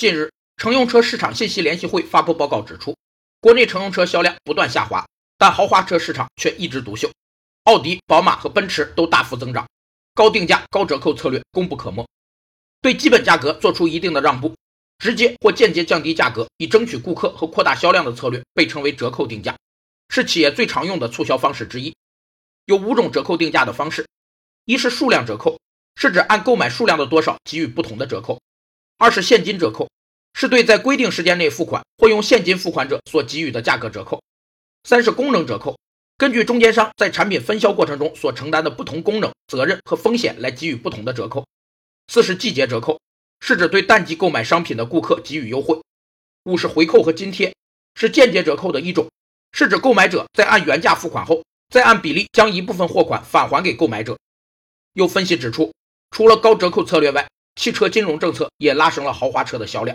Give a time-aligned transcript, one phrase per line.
[0.00, 2.96] 近日，乘用车市场信息联席会发布报告指出，
[3.38, 7.12] 国内乘用车销量不断下滑，但豪华车市场却一枝独秀，
[7.64, 9.68] 奥迪、宝马和奔驰都大幅增长，
[10.14, 12.08] 高定价、高折扣策略功不可没，
[12.80, 14.56] 对基本价格做出一定的让步，
[14.96, 19.54] 直接或间接降低价格以争取顾客和扩大销量的策略被称为折扣定价，
[20.08, 21.94] 是企业最常用的促销方式之一。
[22.64, 24.06] 有五种折扣定价的方式：
[24.64, 25.60] 一是数量折扣，
[25.94, 28.38] 是指按购买数量的多少给予不同的折扣；
[29.00, 29.88] 二是现金折扣，
[30.34, 34.20] 是对在规定时间内付款或用现金付款者所给予的价格折扣；
[34.84, 35.78] 三是功能折扣，
[36.18, 41.44] 根据中间商在产品分销过程中所承担的不同功能、责任和风险来给予不同的折扣；
[42.08, 43.00] 四是季节折扣，
[43.40, 45.80] 是指对淡季购买商品的顾客给予优惠；
[46.44, 47.54] 五是回扣和津贴，
[47.94, 49.08] 是间接折扣的一种，
[49.52, 51.42] 是指购买者在按原价付款后。
[51.70, 54.18] 再按比例将一部分货款返还给购买者。
[54.92, 55.72] 有分析指出，
[56.10, 57.28] 除了高折扣策略外，
[57.60, 59.94] 汽车金融政策也拉升了豪华车的销量。